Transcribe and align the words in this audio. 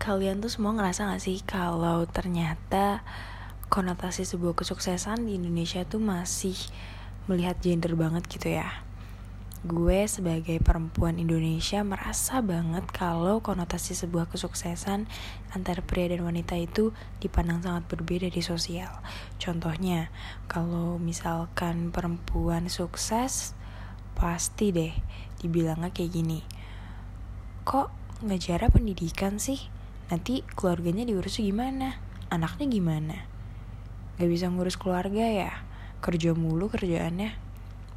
kalian 0.00 0.40
tuh 0.40 0.48
semua 0.48 0.72
ngerasa 0.72 1.12
gak 1.12 1.20
sih 1.20 1.44
kalau 1.44 2.08
ternyata 2.08 3.04
konotasi 3.68 4.24
sebuah 4.24 4.56
kesuksesan 4.56 5.28
di 5.28 5.36
Indonesia 5.36 5.84
tuh 5.84 6.00
masih 6.00 6.56
melihat 7.28 7.60
gender 7.60 7.92
banget 8.00 8.24
gitu 8.32 8.48
ya? 8.48 8.80
Gue 9.60 10.08
sebagai 10.08 10.56
perempuan 10.64 11.20
Indonesia 11.20 11.84
merasa 11.84 12.40
banget 12.40 12.88
kalau 12.96 13.44
konotasi 13.44 13.92
sebuah 13.92 14.32
kesuksesan 14.32 15.04
antara 15.52 15.84
pria 15.84 16.08
dan 16.08 16.24
wanita 16.24 16.56
itu 16.56 16.96
dipandang 17.20 17.60
sangat 17.60 17.84
berbeda 17.84 18.32
di 18.32 18.40
sosial. 18.40 19.04
Contohnya, 19.36 20.08
kalau 20.48 20.96
misalkan 20.96 21.92
perempuan 21.92 22.72
sukses, 22.72 23.52
pasti 24.16 24.72
deh 24.72 24.96
dibilangnya 25.44 25.92
kayak 25.92 26.08
gini. 26.08 26.40
Kok 27.68 27.92
ngejarah 28.24 28.72
pendidikan 28.72 29.36
sih? 29.36 29.79
Nanti 30.10 30.42
keluarganya 30.58 31.06
diurus 31.06 31.38
gimana? 31.38 32.02
Anaknya 32.28 32.66
gimana? 32.66 33.16
Gak 34.18 34.26
bisa 34.26 34.50
ngurus 34.50 34.74
keluarga 34.74 35.22
ya? 35.22 35.54
Kerja 36.02 36.34
mulu 36.34 36.66
kerjaannya. 36.66 37.30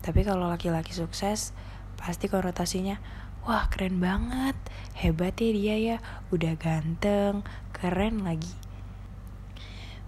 Tapi 0.06 0.22
kalau 0.22 0.46
laki-laki 0.48 0.94
sukses 0.94 1.58
pasti 1.98 2.30
konotasinya 2.30 3.02
wah 3.44 3.66
keren 3.68 3.98
banget. 3.98 4.54
Hebat 4.94 5.42
ya 5.42 5.52
dia 5.52 5.76
ya. 5.82 5.98
Udah 6.30 6.54
ganteng 6.56 7.42
keren 7.74 8.22
lagi. 8.22 8.54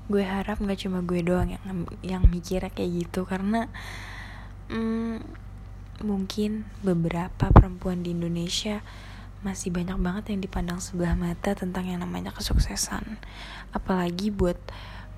Gue 0.05 0.21
harap 0.21 0.61
nggak 0.61 0.85
cuma 0.85 1.01
gue 1.01 1.25
doang 1.25 1.49
yang 1.49 1.89
yang 2.05 2.23
mikirnya 2.29 2.69
kayak 2.69 3.09
gitu 3.09 3.25
karena 3.25 3.65
hmm, 4.69 5.25
mungkin 6.05 6.69
beberapa 6.85 7.49
perempuan 7.49 8.05
di 8.05 8.13
Indonesia 8.13 8.85
masih 9.45 9.69
banyak 9.69 10.01
banget 10.01 10.33
yang 10.33 10.41
dipandang 10.41 10.81
sebelah 10.81 11.13
mata 11.13 11.53
tentang 11.53 11.85
yang 11.85 12.01
namanya 12.01 12.33
kesuksesan. 12.33 13.21
Apalagi 13.69 14.33
buat 14.33 14.57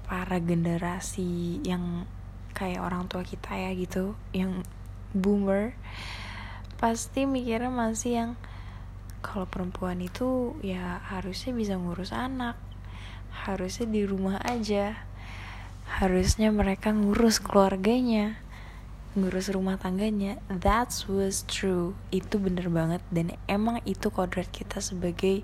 para 0.03 0.43
generasi 0.43 1.63
yang 1.63 2.03
kayak 2.51 2.83
orang 2.83 3.07
tua 3.07 3.23
kita 3.23 3.55
ya 3.55 3.71
gitu 3.71 4.19
yang 4.35 4.67
boomer 5.15 5.77
pasti 6.81 7.23
mikirnya 7.29 7.71
masih 7.71 8.11
yang 8.11 8.31
kalau 9.21 9.47
perempuan 9.47 9.99
itu 10.01 10.57
ya 10.63 10.99
harusnya 11.05 11.53
bisa 11.53 11.75
ngurus 11.77 12.15
anak 12.15 12.57
harusnya 13.45 13.85
di 13.87 14.07
rumah 14.09 14.41
aja 14.41 14.97
harusnya 16.01 16.49
mereka 16.49 16.91
ngurus 16.91 17.37
keluarganya 17.43 18.41
ngurus 19.17 19.49
rumah 19.49 19.81
tangganya. 19.81 20.37
That 20.45 20.93
was 21.09 21.41
true. 21.49 21.97
Itu 22.13 22.37
bener 22.37 22.69
banget. 22.69 23.01
Dan 23.09 23.33
emang 23.49 23.81
itu 23.89 24.13
kodrat 24.13 24.47
kita 24.53 24.77
sebagai 24.77 25.41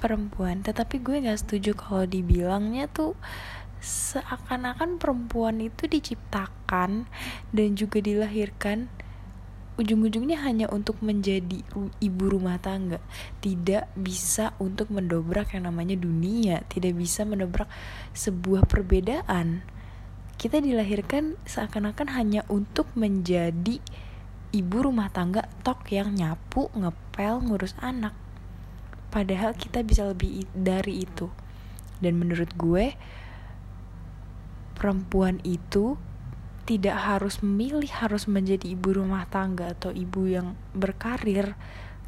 perempuan. 0.00 0.64
Tetapi 0.64 0.96
gue 1.04 1.28
nggak 1.28 1.44
setuju 1.44 1.76
kalau 1.76 2.08
dibilangnya 2.08 2.88
tuh 2.88 3.12
seakan-akan 3.80 4.96
perempuan 4.96 5.60
itu 5.60 5.88
diciptakan 5.88 7.08
dan 7.52 7.68
juga 7.76 8.00
dilahirkan 8.00 8.92
ujung-ujungnya 9.80 10.44
hanya 10.44 10.68
untuk 10.68 11.00
menjadi 11.00 11.64
ibu 12.00 12.24
rumah 12.28 12.60
tangga. 12.60 13.00
Tidak 13.40 13.96
bisa 13.96 14.52
untuk 14.60 14.92
mendobrak 14.92 15.56
yang 15.56 15.68
namanya 15.68 15.96
dunia. 15.96 16.60
Tidak 16.68 16.92
bisa 16.92 17.24
mendobrak 17.24 17.68
sebuah 18.12 18.68
perbedaan 18.68 19.64
kita 20.40 20.56
dilahirkan 20.56 21.36
seakan-akan 21.44 22.16
hanya 22.16 22.48
untuk 22.48 22.88
menjadi 22.96 23.76
ibu 24.56 24.76
rumah 24.80 25.12
tangga 25.12 25.44
tok 25.60 25.92
yang 25.92 26.16
nyapu, 26.16 26.72
ngepel, 26.72 27.44
ngurus 27.44 27.76
anak. 27.76 28.16
Padahal 29.12 29.52
kita 29.52 29.84
bisa 29.84 30.08
lebih 30.08 30.48
dari 30.56 31.04
itu. 31.04 31.28
Dan 32.00 32.16
menurut 32.16 32.56
gue, 32.56 32.96
perempuan 34.80 35.44
itu 35.44 36.00
tidak 36.64 36.96
harus 36.96 37.44
memilih 37.44 37.92
harus 38.00 38.24
menjadi 38.24 38.64
ibu 38.72 38.96
rumah 38.96 39.28
tangga 39.28 39.76
atau 39.76 39.92
ibu 39.92 40.24
yang 40.24 40.56
berkarir 40.72 41.52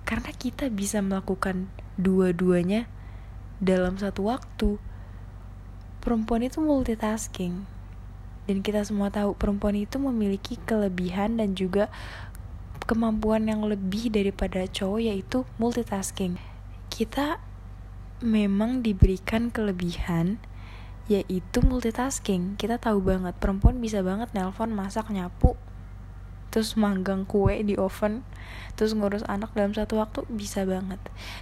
karena 0.09 0.33
kita 0.33 0.73
bisa 0.73 1.05
melakukan 1.05 1.69
dua-duanya 2.01 2.89
dalam 3.61 4.01
satu 4.01 4.33
waktu. 4.33 4.81
Perempuan 6.01 6.49
itu 6.49 6.65
multitasking 6.65 7.72
dan 8.51 8.61
kita 8.61 8.83
semua 8.83 9.09
tahu 9.09 9.39
perempuan 9.39 9.79
itu 9.79 10.03
memiliki 10.03 10.59
kelebihan 10.67 11.39
dan 11.39 11.55
juga 11.55 11.87
kemampuan 12.85 13.47
yang 13.47 13.63
lebih 13.63 14.11
daripada 14.11 14.67
cowok 14.67 15.01
yaitu 15.01 15.47
multitasking. 15.63 16.37
Kita 16.91 17.39
memang 18.23 18.83
diberikan 18.83 19.55
kelebihan 19.55 20.43
yaitu 21.07 21.59
multitasking. 21.63 22.59
Kita 22.59 22.79
tahu 22.79 23.03
banget 23.03 23.35
perempuan 23.39 23.79
bisa 23.79 24.03
banget 24.03 24.31
nelpon, 24.35 24.75
masak, 24.75 25.11
nyapu, 25.11 25.55
terus 26.51 26.75
manggang 26.79 27.27
kue 27.27 27.59
di 27.63 27.75
oven, 27.79 28.23
terus 28.79 28.93
ngurus 28.93 29.27
anak 29.27 29.55
dalam 29.57 29.75
satu 29.75 29.99
waktu 29.99 30.27
bisa 30.31 30.63
banget. 30.69 30.99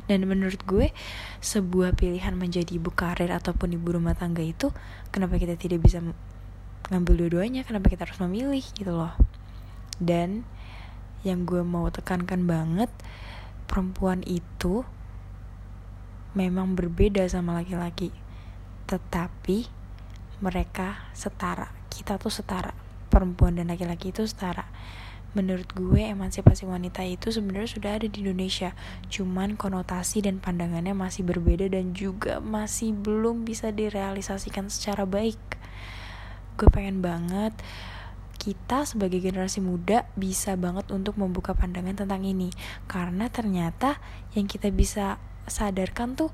Dan 0.08 0.24
menurut 0.28 0.60
gue 0.64 0.92
sebuah 1.44 1.96
pilihan 1.96 2.36
menjadi 2.36 2.76
ibu 2.76 2.92
karir 2.92 3.32
ataupun 3.32 3.76
ibu 3.76 3.96
rumah 3.96 4.16
tangga 4.16 4.44
itu 4.44 4.72
kenapa 5.12 5.36
kita 5.36 5.56
tidak 5.60 5.84
bisa 5.84 6.00
ngambil 6.90 7.26
dua-duanya 7.26 7.62
kenapa 7.62 7.88
kita 7.88 8.04
harus 8.04 8.18
memilih 8.18 8.62
gitu 8.74 8.90
loh. 8.90 9.14
Dan 9.96 10.42
yang 11.22 11.46
gue 11.46 11.62
mau 11.62 11.86
tekankan 11.88 12.44
banget 12.44 12.90
perempuan 13.70 14.26
itu 14.26 14.82
memang 16.34 16.74
berbeda 16.74 17.22
sama 17.30 17.62
laki-laki. 17.62 18.10
Tetapi 18.90 19.70
mereka 20.42 21.10
setara 21.14 21.80
kita 21.90 22.16
tuh 22.16 22.32
setara. 22.32 22.72
Perempuan 23.12 23.58
dan 23.60 23.68
laki-laki 23.68 24.14
itu 24.14 24.24
setara. 24.24 24.64
Menurut 25.30 25.70
gue 25.76 26.10
emansipasi 26.10 26.66
wanita 26.66 27.06
itu 27.06 27.30
sebenarnya 27.30 27.70
sudah 27.70 27.90
ada 28.00 28.06
di 28.08 28.24
Indonesia. 28.24 28.74
Cuman 29.12 29.54
konotasi 29.54 30.26
dan 30.26 30.42
pandangannya 30.42 30.96
masih 30.96 31.22
berbeda 31.22 31.70
dan 31.70 31.94
juga 31.94 32.42
masih 32.42 32.96
belum 32.96 33.46
bisa 33.46 33.70
direalisasikan 33.70 34.66
secara 34.72 35.06
baik 35.06 35.59
gue 36.60 36.68
pengen 36.68 37.00
banget 37.00 37.56
kita 38.40 38.88
sebagai 38.88 39.20
generasi 39.20 39.60
muda 39.60 40.08
bisa 40.16 40.56
banget 40.56 40.88
untuk 40.92 41.20
membuka 41.20 41.52
pandangan 41.52 41.92
tentang 41.92 42.24
ini. 42.24 42.48
Karena 42.88 43.28
ternyata 43.28 44.00
yang 44.32 44.48
kita 44.48 44.72
bisa 44.72 45.20
sadarkan 45.44 46.16
tuh 46.16 46.32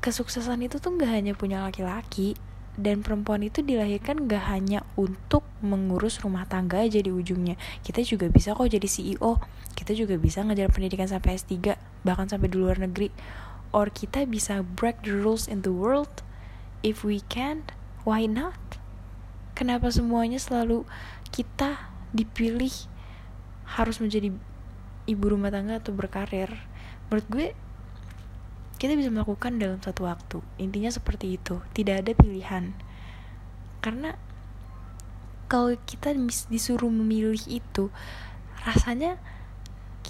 kesuksesan 0.00 0.64
itu 0.64 0.80
tuh 0.80 0.96
gak 0.96 1.12
hanya 1.12 1.36
punya 1.36 1.60
laki-laki 1.60 2.32
dan 2.80 3.04
perempuan 3.04 3.44
itu 3.44 3.60
dilahirkan 3.60 4.24
gak 4.24 4.40
hanya 4.48 4.80
untuk 4.96 5.44
mengurus 5.60 6.16
rumah 6.24 6.48
tangga 6.48 6.80
aja 6.80 6.96
di 7.04 7.12
ujungnya. 7.12 7.60
Kita 7.84 8.00
juga 8.00 8.32
bisa 8.32 8.56
kok 8.56 8.72
jadi 8.72 8.88
CEO 8.88 9.36
kita 9.76 9.92
juga 9.96 10.20
bisa 10.20 10.42
ngajar 10.44 10.68
pendidikan 10.72 11.06
sampai 11.06 11.40
S3 11.40 11.76
bahkan 12.02 12.26
sampai 12.26 12.48
di 12.48 12.56
luar 12.56 12.80
negeri. 12.80 13.12
Or 13.70 13.92
kita 13.92 14.26
bisa 14.26 14.64
break 14.64 15.06
the 15.06 15.14
rules 15.14 15.46
in 15.46 15.62
the 15.62 15.70
world. 15.70 16.24
If 16.80 17.04
we 17.04 17.20
can 17.28 17.68
why 18.08 18.24
not 18.24 18.56
kenapa 19.60 19.92
semuanya 19.92 20.40
selalu 20.40 20.88
kita 21.28 21.92
dipilih 22.16 22.72
harus 23.68 24.00
menjadi 24.00 24.32
ibu 25.04 25.24
rumah 25.28 25.52
tangga 25.52 25.84
atau 25.84 25.92
berkarir? 25.92 26.48
Menurut 27.12 27.26
gue 27.28 27.46
kita 28.80 28.96
bisa 28.96 29.12
melakukan 29.12 29.60
dalam 29.60 29.76
satu 29.84 30.08
waktu. 30.08 30.40
Intinya 30.56 30.88
seperti 30.88 31.36
itu. 31.36 31.60
Tidak 31.76 32.00
ada 32.00 32.16
pilihan. 32.16 32.72
Karena 33.84 34.16
kalau 35.52 35.76
kita 35.84 36.16
disuruh 36.48 36.88
memilih 36.88 37.44
itu 37.44 37.92
rasanya 38.64 39.20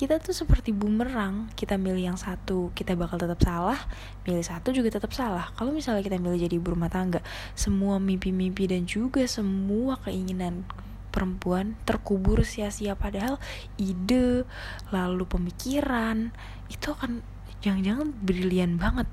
kita 0.00 0.16
tuh 0.16 0.32
seperti 0.32 0.72
bumerang. 0.72 1.52
Kita 1.52 1.76
milih 1.76 2.08
yang 2.08 2.16
satu 2.16 2.72
kita 2.72 2.96
bakal 2.96 3.20
tetap 3.20 3.36
salah. 3.44 3.76
Milih 4.24 4.40
satu 4.40 4.72
juga 4.72 4.96
tetap 4.96 5.12
salah. 5.12 5.52
Kalau 5.60 5.76
misalnya 5.76 6.00
kita 6.00 6.16
milih 6.16 6.40
jadi 6.48 6.56
ibu 6.56 6.72
rumah 6.72 6.88
tangga 6.88 7.20
semua 7.52 8.00
mimpi-mimpi 8.00 8.64
dan 8.64 8.88
juga 8.88 9.20
semua 9.28 10.00
keinginan 10.00 10.64
perempuan 11.12 11.76
terkubur 11.84 12.48
sia-sia. 12.48 12.96
Padahal 12.96 13.36
ide 13.76 14.48
lalu 14.88 15.28
pemikiran 15.28 16.32
itu 16.72 16.96
akan 16.96 17.20
jangan-jangan 17.60 18.08
brilian 18.24 18.80
banget 18.80 19.04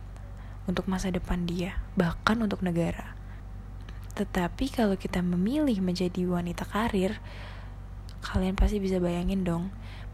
untuk 0.72 0.88
masa 0.88 1.12
depan 1.12 1.44
dia 1.44 1.84
bahkan 2.00 2.40
untuk 2.40 2.64
negara. 2.64 3.12
Tetapi 4.16 4.72
kalau 4.72 4.96
kita 4.96 5.20
memilih 5.20 5.84
menjadi 5.84 6.24
wanita 6.24 6.64
karir 6.64 7.20
kalian 8.24 8.56
pasti 8.56 8.80
bisa 8.80 9.04
bayangin 9.04 9.44
dong 9.44 9.68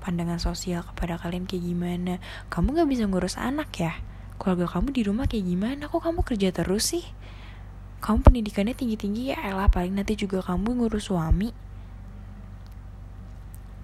pandangan 0.04 0.36
sosial 0.36 0.84
kepada 0.84 1.16
kalian 1.16 1.48
kayak 1.48 1.64
gimana? 1.64 2.20
Kamu 2.52 2.76
gak 2.76 2.92
bisa 2.92 3.08
ngurus 3.08 3.40
anak 3.40 3.72
ya? 3.80 3.96
Keluarga 4.36 4.68
kamu 4.68 4.92
di 4.92 5.02
rumah 5.08 5.26
kayak 5.32 5.48
gimana? 5.48 5.88
Kok 5.88 6.04
kamu 6.04 6.20
kerja 6.28 6.52
terus 6.52 6.92
sih? 6.92 7.06
Kamu 8.04 8.20
pendidikannya 8.20 8.76
tinggi-tinggi 8.76 9.32
ya? 9.32 9.40
Elah 9.40 9.72
paling 9.72 9.96
nanti 9.96 10.20
juga 10.20 10.44
kamu 10.44 10.84
ngurus 10.84 11.08
suami. 11.08 11.56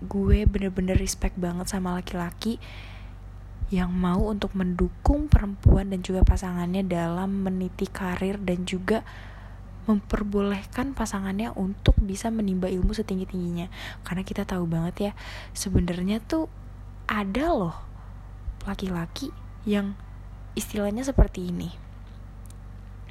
Gue 0.03 0.43
bener-bener 0.43 0.99
respect 0.99 1.39
banget 1.39 1.71
sama 1.71 1.95
laki-laki 1.95 2.59
yang 3.69 3.93
mau 3.93 4.27
untuk 4.27 4.57
mendukung 4.57 5.29
perempuan 5.29 5.93
dan 5.93 6.01
juga 6.01 6.25
pasangannya 6.25 6.83
dalam 6.83 7.45
meniti 7.45 7.85
karir 7.85 8.41
dan 8.41 8.65
juga 8.65 9.05
memperbolehkan 9.89 10.93
pasangannya 10.93 11.49
untuk 11.57 11.97
bisa 11.97 12.29
menimba 12.29 12.69
ilmu 12.69 12.93
setinggi-tingginya. 12.93 13.73
Karena 14.05 14.21
kita 14.21 14.45
tahu 14.45 14.69
banget 14.69 14.95
ya 15.09 15.11
sebenarnya 15.57 16.21
tuh 16.21 16.45
ada 17.09 17.49
loh 17.49 17.77
laki-laki 18.69 19.33
yang 19.65 19.97
istilahnya 20.53 21.01
seperti 21.01 21.49
ini. 21.49 21.73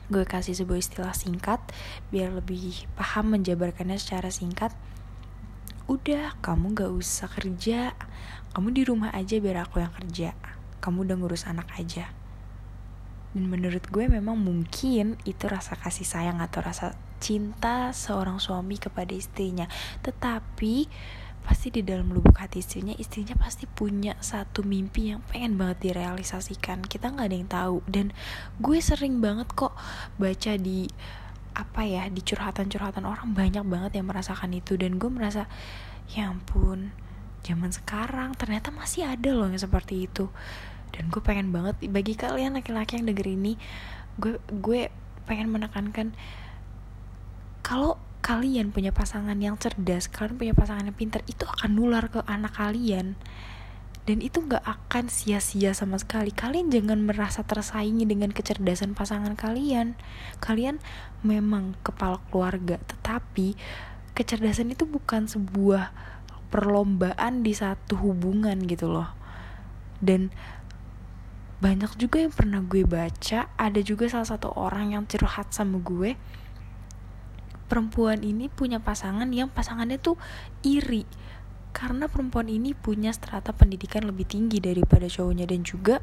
Gue 0.06 0.22
kasih 0.22 0.54
sebuah 0.54 0.78
istilah 0.78 1.12
singkat 1.18 1.58
biar 2.14 2.30
lebih 2.30 2.86
paham 2.94 3.34
menjabarkannya 3.34 3.98
secara 3.98 4.30
singkat. 4.30 4.70
Udah 5.90 6.38
kamu 6.38 6.78
gak 6.78 6.94
usah 6.94 7.26
kerja. 7.26 7.98
Kamu 8.54 8.70
di 8.70 8.86
rumah 8.86 9.10
aja 9.12 9.36
biar 9.42 9.66
aku 9.66 9.82
yang 9.82 9.92
kerja. 9.92 10.32
Kamu 10.78 11.04
udah 11.04 11.16
ngurus 11.18 11.44
anak 11.44 11.68
aja 11.74 12.17
dan 13.38 13.46
menurut 13.46 13.86
gue 13.86 14.10
memang 14.10 14.34
mungkin 14.34 15.14
itu 15.22 15.46
rasa 15.46 15.78
kasih 15.78 16.02
sayang 16.02 16.42
atau 16.42 16.58
rasa 16.58 16.98
cinta 17.22 17.94
seorang 17.94 18.42
suami 18.42 18.82
kepada 18.82 19.14
istrinya. 19.14 19.70
Tetapi 20.02 20.90
pasti 21.46 21.70
di 21.70 21.86
dalam 21.86 22.10
lubuk 22.10 22.34
hati 22.34 22.58
istrinya 22.58 22.98
istrinya 22.98 23.38
pasti 23.38 23.70
punya 23.70 24.18
satu 24.18 24.66
mimpi 24.66 25.14
yang 25.14 25.22
pengen 25.30 25.54
banget 25.54 25.86
direalisasikan. 25.86 26.82
Kita 26.82 27.14
nggak 27.14 27.26
ada 27.30 27.36
yang 27.38 27.46
tahu. 27.46 27.76
Dan 27.86 28.10
gue 28.58 28.82
sering 28.82 29.22
banget 29.22 29.54
kok 29.54 29.78
baca 30.18 30.58
di 30.58 30.90
apa 31.54 31.86
ya 31.86 32.10
di 32.10 32.18
curhatan-curhatan 32.18 33.06
orang 33.06 33.38
banyak 33.38 33.62
banget 33.62 34.02
yang 34.02 34.10
merasakan 34.10 34.50
itu. 34.50 34.74
Dan 34.74 34.98
gue 34.98 35.14
merasa 35.14 35.46
ya 36.10 36.26
ampun 36.26 36.90
zaman 37.46 37.70
sekarang 37.70 38.34
ternyata 38.34 38.74
masih 38.74 39.06
ada 39.06 39.30
loh 39.30 39.46
yang 39.46 39.62
seperti 39.62 40.10
itu 40.10 40.26
dan 40.94 41.08
gue 41.12 41.22
pengen 41.22 41.52
banget 41.54 41.78
bagi 41.88 42.14
kalian 42.18 42.56
laki-laki 42.56 42.98
yang 43.00 43.06
denger 43.06 43.28
ini 43.28 43.56
gue 44.18 44.40
gue 44.50 44.90
pengen 45.28 45.52
menekankan 45.52 46.16
kalau 47.62 48.00
kalian 48.24 48.74
punya 48.74 48.90
pasangan 48.90 49.36
yang 49.38 49.56
cerdas 49.56 50.10
kalian 50.10 50.36
punya 50.36 50.54
pasangan 50.56 50.84
yang 50.90 50.96
pintar 50.96 51.22
itu 51.30 51.46
akan 51.46 51.70
nular 51.76 52.10
ke 52.10 52.20
anak 52.26 52.56
kalian. 52.56 53.14
Dan 54.08 54.24
itu 54.24 54.40
gak 54.40 54.64
akan 54.64 55.12
sia-sia 55.12 55.76
sama 55.76 56.00
sekali. 56.00 56.32
Kalian 56.32 56.72
jangan 56.72 57.04
merasa 57.04 57.44
tersaingi 57.44 58.08
dengan 58.08 58.32
kecerdasan 58.32 58.96
pasangan 58.96 59.36
kalian. 59.36 60.00
Kalian 60.40 60.80
memang 61.20 61.76
kepala 61.84 62.16
keluarga 62.32 62.80
tetapi 62.88 63.52
kecerdasan 64.16 64.72
itu 64.72 64.88
bukan 64.88 65.28
sebuah 65.28 65.92
perlombaan 66.48 67.44
di 67.44 67.52
satu 67.52 68.00
hubungan 68.00 68.64
gitu 68.64 68.88
loh. 68.88 69.12
Dan 70.00 70.32
banyak 71.58 71.98
juga 71.98 72.22
yang 72.22 72.30
pernah 72.30 72.62
gue 72.62 72.86
baca. 72.86 73.50
Ada 73.58 73.80
juga 73.82 74.06
salah 74.06 74.30
satu 74.30 74.54
orang 74.54 74.94
yang 74.94 75.04
curhat 75.10 75.50
sama 75.50 75.82
gue. 75.82 76.14
Perempuan 77.66 78.22
ini 78.22 78.46
punya 78.46 78.78
pasangan 78.78 79.26
yang 79.34 79.50
pasangannya 79.50 79.98
tuh 79.98 80.14
iri. 80.62 81.02
Karena 81.74 82.06
perempuan 82.06 82.46
ini 82.46 82.72
punya 82.78 83.10
strata 83.10 83.50
pendidikan 83.50 84.06
lebih 84.06 84.24
tinggi 84.24 84.62
daripada 84.62 85.10
cowoknya 85.10 85.50
dan 85.50 85.66
juga 85.66 85.98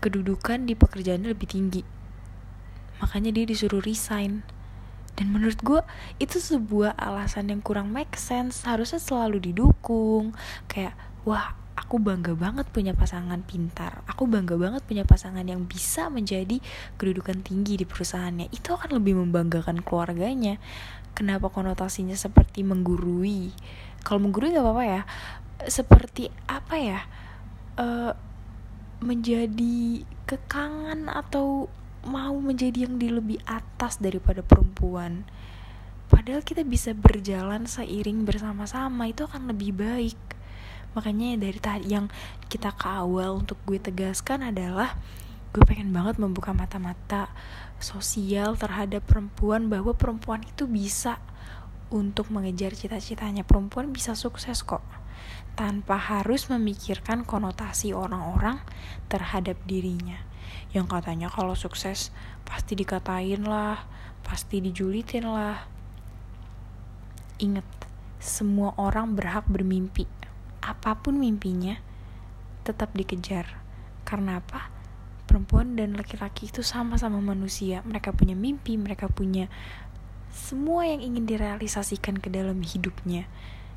kedudukan 0.00 0.64
di 0.64 0.72
pekerjaannya 0.72 1.36
lebih 1.36 1.48
tinggi. 1.48 1.82
Makanya 3.04 3.36
dia 3.36 3.44
disuruh 3.44 3.84
resign. 3.84 4.40
Dan 5.20 5.36
menurut 5.36 5.60
gue 5.60 5.84
itu 6.16 6.40
sebuah 6.40 6.96
alasan 6.96 7.52
yang 7.52 7.60
kurang 7.60 7.92
make 7.92 8.16
sense. 8.16 8.64
Harusnya 8.64 8.96
selalu 8.96 9.52
didukung. 9.52 10.32
Kayak 10.64 10.96
wah 11.28 11.59
aku 11.80 11.96
bangga 11.96 12.36
banget 12.36 12.68
punya 12.68 12.92
pasangan 12.92 13.40
pintar. 13.40 14.04
Aku 14.04 14.28
bangga 14.28 14.60
banget 14.60 14.84
punya 14.84 15.08
pasangan 15.08 15.42
yang 15.42 15.64
bisa 15.64 16.12
menjadi 16.12 16.60
kedudukan 17.00 17.40
tinggi 17.40 17.80
di 17.80 17.88
perusahaannya. 17.88 18.52
Itu 18.52 18.76
akan 18.76 19.00
lebih 19.00 19.16
membanggakan 19.16 19.80
keluarganya. 19.80 20.60
Kenapa 21.16 21.48
konotasinya 21.48 22.14
seperti 22.14 22.60
menggurui? 22.62 23.56
Kalau 24.04 24.20
menggurui 24.20 24.52
nggak 24.52 24.64
apa-apa 24.64 24.84
ya. 24.84 25.02
Seperti 25.64 26.28
apa 26.44 26.76
ya? 26.76 27.00
Uh, 27.80 28.12
menjadi 29.00 30.04
kekangan 30.28 31.08
atau 31.08 31.72
mau 32.04 32.36
menjadi 32.36 32.84
yang 32.84 33.00
di 33.00 33.08
lebih 33.08 33.40
atas 33.48 33.96
daripada 33.96 34.44
perempuan. 34.44 35.24
Padahal 36.12 36.44
kita 36.44 36.60
bisa 36.60 36.92
berjalan 36.92 37.64
seiring 37.64 38.28
bersama-sama 38.28 39.08
itu 39.08 39.24
akan 39.24 39.48
lebih 39.48 39.72
baik 39.72 40.39
makanya 40.92 41.38
dari 41.38 41.60
tadi 41.62 41.94
yang 41.94 42.10
kita 42.50 42.74
kawal 42.74 43.42
untuk 43.44 43.58
gue 43.66 43.78
tegaskan 43.78 44.50
adalah 44.50 44.98
gue 45.50 45.62
pengen 45.66 45.90
banget 45.90 46.22
membuka 46.22 46.54
mata-mata 46.54 47.30
sosial 47.82 48.54
terhadap 48.54 49.02
perempuan 49.02 49.66
bahwa 49.66 49.90
perempuan 49.98 50.46
itu 50.46 50.70
bisa 50.70 51.18
untuk 51.90 52.30
mengejar 52.30 52.70
cita-citanya. 52.70 53.42
Perempuan 53.42 53.90
bisa 53.90 54.14
sukses 54.14 54.62
kok 54.62 54.82
tanpa 55.58 55.98
harus 55.98 56.46
memikirkan 56.48 57.26
konotasi 57.26 57.90
orang-orang 57.90 58.62
terhadap 59.10 59.58
dirinya. 59.66 60.22
Yang 60.70 60.86
katanya 60.94 61.28
kalau 61.28 61.58
sukses 61.58 62.14
pasti 62.46 62.78
dikatain 62.78 63.42
lah 63.42 63.82
pasti 64.22 64.62
dijulitin 64.62 65.26
lah. 65.26 65.66
Inget 67.42 67.66
semua 68.22 68.76
orang 68.78 69.18
berhak 69.18 69.48
bermimpi 69.50 70.19
apa 70.60 70.96
pun 71.00 71.16
mimpinya 71.16 71.80
tetap 72.62 72.92
dikejar. 72.92 73.60
Karena 74.04 74.40
apa? 74.40 74.68
Perempuan 75.24 75.78
dan 75.78 75.94
laki-laki 75.94 76.50
itu 76.50 76.60
sama-sama 76.60 77.22
manusia. 77.22 77.80
Mereka 77.86 78.12
punya 78.14 78.34
mimpi, 78.34 78.74
mereka 78.74 79.06
punya 79.06 79.46
semua 80.30 80.86
yang 80.86 81.02
ingin 81.02 81.26
direalisasikan 81.26 82.18
ke 82.18 82.30
dalam 82.30 82.62
hidupnya. 82.62 83.26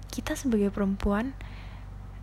Kita 0.09 0.38
sebagai 0.38 0.69
perempuan 0.69 1.33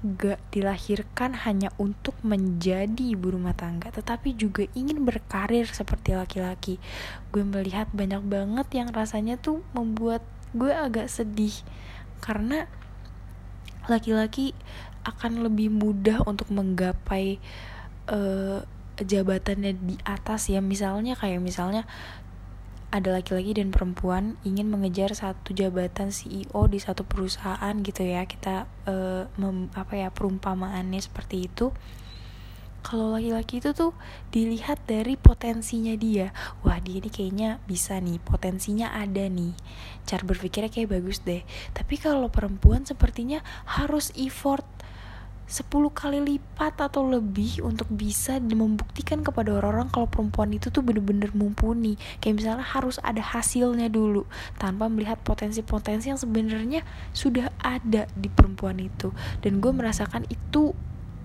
gak 0.01 0.41
dilahirkan 0.49 1.37
hanya 1.45 1.69
untuk 1.77 2.17
menjadi 2.25 3.13
ibu 3.13 3.37
rumah 3.37 3.53
tangga, 3.53 3.93
tetapi 3.93 4.33
juga 4.33 4.65
ingin 4.73 5.05
berkarir 5.05 5.69
seperti 5.69 6.17
laki-laki. 6.17 6.81
Gue 7.29 7.45
melihat 7.45 7.93
banyak 7.93 8.25
banget 8.25 8.69
yang 8.73 8.89
rasanya 8.97 9.37
tuh 9.37 9.61
membuat 9.77 10.25
gue 10.57 10.73
agak 10.73 11.07
sedih 11.07 11.53
karena 12.25 12.67
laki-laki 13.89 14.53
akan 15.07 15.47
lebih 15.47 15.73
mudah 15.73 16.21
untuk 16.29 16.53
menggapai 16.53 17.41
uh, 18.13 18.61
jabatannya 19.01 19.73
di 19.77 19.97
atas 20.05 20.53
ya. 20.53 20.61
Misalnya 20.61 21.17
kayak 21.17 21.41
misalnya 21.41 21.89
ada 22.91 23.15
laki-laki 23.15 23.55
dan 23.55 23.71
perempuan 23.71 24.35
ingin 24.43 24.67
mengejar 24.67 25.15
satu 25.15 25.55
jabatan 25.55 26.11
CEO 26.11 26.67
di 26.67 26.83
satu 26.83 27.07
perusahaan 27.07 27.73
gitu 27.81 28.03
ya. 28.03 28.27
Kita 28.27 28.67
uh, 28.91 29.25
mem, 29.39 29.71
apa 29.73 29.95
ya 29.97 30.09
perumpamaannya 30.11 31.01
seperti 31.01 31.49
itu 31.49 31.71
kalau 32.81 33.13
laki-laki 33.15 33.61
itu 33.61 33.71
tuh 33.77 33.93
dilihat 34.33 34.83
dari 34.89 35.15
potensinya 35.15 35.93
dia. 35.95 36.33
Wah 36.65 36.81
dia 36.81 36.99
ini 37.01 37.13
kayaknya 37.13 37.61
bisa 37.69 38.01
nih 38.01 38.19
potensinya 38.21 38.93
ada 38.97 39.29
nih. 39.29 39.53
Cara 40.09 40.25
berpikirnya 40.25 40.73
kayak 40.73 40.97
bagus 40.97 41.21
deh. 41.23 41.45
Tapi 41.77 42.01
kalau 42.01 42.33
perempuan 42.33 42.83
sepertinya 42.89 43.45
harus 43.69 44.11
effort 44.17 44.65
10 45.51 45.67
kali 45.91 46.23
lipat 46.23 46.79
atau 46.79 47.11
lebih 47.11 47.67
untuk 47.67 47.91
bisa 47.91 48.39
membuktikan 48.39 49.27
kepada 49.27 49.59
orang-orang 49.59 49.91
kalau 49.91 50.07
perempuan 50.07 50.55
itu 50.55 50.71
tuh 50.71 50.79
bener-bener 50.79 51.35
mumpuni. 51.35 51.99
Kayak 52.23 52.35
misalnya 52.39 52.63
harus 52.63 53.03
ada 53.03 53.19
hasilnya 53.19 53.91
dulu 53.91 54.31
tanpa 54.63 54.87
melihat 54.87 55.19
potensi-potensi 55.19 56.15
yang 56.15 56.23
sebenarnya 56.23 56.87
sudah 57.11 57.51
ada 57.59 58.07
di 58.15 58.31
perempuan 58.31 58.79
itu. 58.79 59.11
Dan 59.43 59.59
gue 59.59 59.75
merasakan 59.75 60.23
itu 60.31 60.71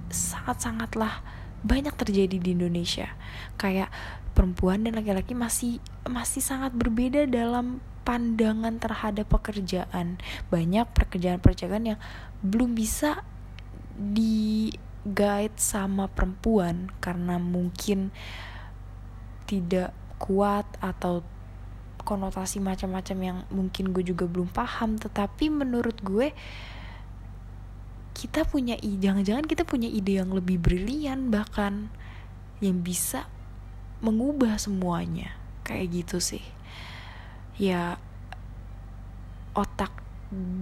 sangat-sangatlah 0.09 1.21
banyak 1.65 1.97
terjadi 1.97 2.37
di 2.37 2.53
Indonesia. 2.53 3.09
Kayak 3.57 3.89
perempuan 4.37 4.85
dan 4.85 4.93
laki-laki 4.93 5.33
masih 5.33 5.81
masih 6.05 6.45
sangat 6.45 6.77
berbeda 6.77 7.25
dalam 7.25 7.81
pandangan 8.05 8.77
terhadap 8.77 9.25
pekerjaan. 9.25 10.21
Banyak 10.53 10.85
pekerjaan-pekerjaan 10.93 11.97
yang 11.97 11.99
belum 12.45 12.77
bisa 12.77 13.25
di 13.97 14.69
guide 15.01 15.57
sama 15.57 16.05
perempuan 16.05 16.93
karena 17.01 17.41
mungkin 17.41 18.13
tidak 19.49 19.93
kuat 20.21 20.65
atau 20.81 21.25
konotasi 22.05 22.61
macam-macam 22.61 23.17
yang 23.17 23.37
mungkin 23.49 23.89
gue 23.89 24.05
juga 24.05 24.29
belum 24.29 24.53
paham. 24.53 25.01
Tetapi 25.01 25.49
menurut 25.49 25.97
gue 26.05 26.29
kita 28.15 28.47
punya 28.47 28.79
jangan-jangan 28.79 29.43
kita 29.43 29.67
punya 29.67 29.91
ide 29.91 30.23
yang 30.23 30.31
lebih 30.31 30.55
brilian 30.55 31.27
bahkan 31.27 31.91
yang 32.63 32.79
bisa 32.79 33.27
mengubah 33.99 34.55
semuanya. 34.55 35.35
Kayak 35.67 36.01
gitu 36.01 36.17
sih. 36.23 36.45
Ya 37.59 37.99
otak 39.51 39.91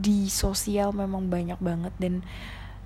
di 0.01 0.29
sosial 0.29 0.91
memang 0.93 1.29
banyak 1.29 1.57
banget 1.62 1.93
dan 2.01 2.25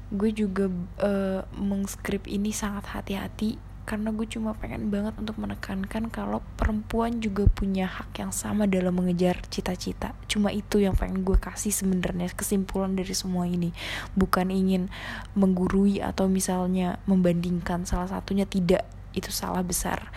gue 0.07 0.31
juga 0.31 0.71
uh, 1.03 1.43
mengskrip 1.51 2.31
ini 2.31 2.55
sangat 2.55 2.87
hati-hati 2.95 3.59
karena 3.87 4.11
gue 4.11 4.27
cuma 4.27 4.51
pengen 4.51 4.91
banget 4.91 5.15
untuk 5.15 5.39
menekankan 5.39 6.11
kalau 6.11 6.43
perempuan 6.59 7.23
juga 7.23 7.47
punya 7.47 7.87
hak 7.87 8.19
yang 8.19 8.35
sama 8.35 8.67
dalam 8.67 8.99
mengejar 8.99 9.39
cita-cita. 9.47 10.11
Cuma 10.27 10.51
itu 10.51 10.83
yang 10.83 10.91
pengen 10.91 11.23
gue 11.23 11.39
kasih 11.39 11.71
sebenarnya 11.71 12.27
kesimpulan 12.35 12.99
dari 12.99 13.15
semua 13.15 13.47
ini. 13.47 13.71
Bukan 14.11 14.51
ingin 14.51 14.91
menggurui 15.39 16.03
atau 16.03 16.27
misalnya 16.27 16.99
membandingkan 17.07 17.87
salah 17.87 18.11
satunya 18.11 18.43
tidak. 18.43 18.83
Itu 19.15 19.31
salah 19.31 19.63
besar. 19.63 20.11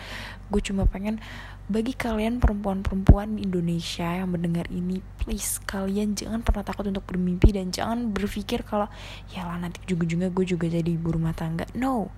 Gue 0.51 0.59
cuma 0.59 0.83
pengen 0.83 1.23
bagi 1.71 1.95
kalian 1.95 2.43
perempuan-perempuan 2.43 3.39
di 3.39 3.47
Indonesia 3.47 4.03
yang 4.03 4.35
mendengar 4.35 4.67
ini 4.67 4.99
please 5.23 5.63
kalian 5.63 6.19
jangan 6.19 6.43
pernah 6.43 6.67
takut 6.67 6.83
untuk 6.83 7.07
bermimpi 7.07 7.55
dan 7.55 7.71
jangan 7.71 8.11
berpikir 8.11 8.67
kalau 8.67 8.91
ya 9.31 9.47
lah 9.47 9.55
nanti 9.55 9.79
juga-juga 9.87 10.27
gue 10.27 10.43
juga 10.43 10.67
jadi 10.67 10.91
ibu 10.91 11.15
rumah 11.15 11.31
tangga. 11.31 11.63
No 11.71 12.11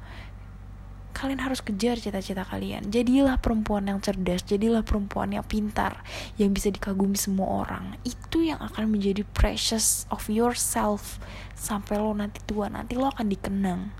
kalian 1.24 1.40
harus 1.40 1.64
kejar 1.64 1.96
cita-cita 1.96 2.44
kalian. 2.44 2.92
Jadilah 2.92 3.40
perempuan 3.40 3.88
yang 3.88 4.04
cerdas 4.04 4.44
jadilah 4.44 4.84
perempuan 4.84 5.32
yang 5.32 5.48
pintar 5.48 6.04
yang 6.36 6.52
bisa 6.52 6.68
dikagumi 6.68 7.16
semua 7.16 7.64
orang. 7.64 7.96
Itu 8.04 8.44
yang 8.44 8.60
akan 8.60 8.92
menjadi 8.92 9.24
precious 9.32 10.04
of 10.12 10.28
yourself 10.28 11.24
sampai 11.56 11.96
lo 11.96 12.12
nanti 12.12 12.44
tua. 12.44 12.68
Nanti 12.68 13.00
lo 13.00 13.08
akan 13.08 13.32
dikenang. 13.32 13.96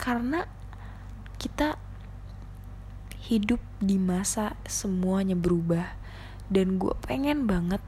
Karena 0.00 0.48
kita 1.36 1.76
hidup 3.28 3.60
di 3.76 4.00
masa 4.00 4.56
semuanya 4.64 5.36
berubah. 5.36 6.00
Dan 6.48 6.80
gue 6.80 6.96
pengen 7.04 7.44
banget 7.44 7.84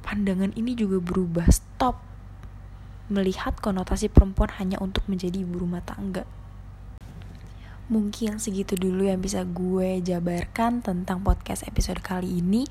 pandangan 0.00 0.56
ini 0.56 0.72
juga 0.72 1.04
berubah. 1.04 1.52
Stop 1.52 2.00
melihat 3.12 3.60
konotasi 3.60 4.08
perempuan 4.08 4.56
hanya 4.56 4.80
untuk 4.80 5.04
menjadi 5.04 5.44
ibu 5.44 5.60
rumah 5.60 5.84
tangga 5.84 6.24
mungkin 7.86 8.42
segitu 8.42 8.74
dulu 8.74 9.06
yang 9.06 9.22
bisa 9.22 9.46
gue 9.46 10.02
jabarkan 10.02 10.82
tentang 10.82 11.22
podcast 11.22 11.62
episode 11.66 12.02
kali 12.02 12.42
ini. 12.42 12.66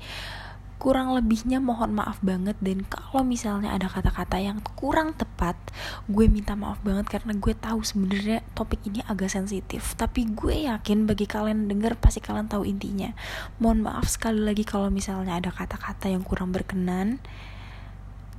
Kurang 0.76 1.16
lebihnya 1.16 1.56
mohon 1.56 1.96
maaf 1.96 2.20
banget 2.20 2.52
dan 2.60 2.84
kalau 2.84 3.24
misalnya 3.24 3.72
ada 3.72 3.88
kata-kata 3.88 4.36
yang 4.36 4.60
kurang 4.76 5.16
tepat 5.16 5.56
gue 6.04 6.28
minta 6.28 6.52
maaf 6.52 6.76
banget 6.84 7.08
karena 7.08 7.32
gue 7.32 7.56
tahu 7.56 7.80
sebenarnya 7.80 8.44
topik 8.52 8.84
ini 8.84 9.00
agak 9.08 9.32
sensitif. 9.32 9.96
Tapi 9.96 10.28
gue 10.36 10.68
yakin 10.68 11.08
bagi 11.08 11.24
kalian 11.24 11.64
denger 11.64 11.96
pasti 11.96 12.20
kalian 12.20 12.52
tahu 12.52 12.68
intinya. 12.68 13.16
Mohon 13.56 13.88
maaf 13.88 14.12
sekali 14.12 14.44
lagi 14.44 14.68
kalau 14.68 14.92
misalnya 14.92 15.40
ada 15.40 15.48
kata-kata 15.48 16.12
yang 16.12 16.20
kurang 16.20 16.52
berkenan. 16.52 17.24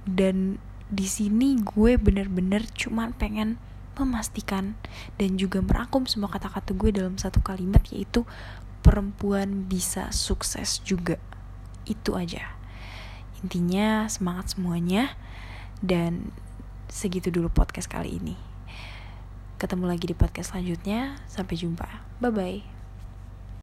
Dan 0.06 0.62
di 0.88 1.10
sini 1.10 1.58
gue 1.60 1.98
bener-bener 1.98 2.64
cuman 2.70 3.12
pengen 3.18 3.58
memastikan 4.00 4.78
dan 5.18 5.36
juga 5.42 5.64
merangkum 5.64 6.06
semua 6.06 6.30
kata-kata 6.30 6.74
gue 6.78 6.94
dalam 6.94 7.18
satu 7.18 7.42
kalimat 7.42 7.82
yaitu 7.90 8.24
perempuan 8.86 9.66
bisa 9.66 10.14
sukses 10.14 10.80
juga. 10.86 11.18
Itu 11.84 12.16
aja. 12.16 12.58
Intinya 13.42 14.10
semangat 14.10 14.58
semuanya 14.58 15.14
dan 15.82 16.34
segitu 16.90 17.30
dulu 17.30 17.52
podcast 17.52 17.92
kali 17.92 18.18
ini. 18.18 18.36
Ketemu 19.58 19.90
lagi 19.90 20.06
di 20.06 20.16
podcast 20.16 20.54
selanjutnya. 20.54 21.18
Sampai 21.26 21.58
jumpa. 21.58 21.90
Bye 22.22 22.34
bye. 22.34 22.77